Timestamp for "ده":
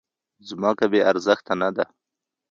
1.75-1.85